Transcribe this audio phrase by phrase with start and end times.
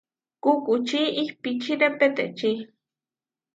[0.43, 2.51] Kukuči ihpíčire peteči.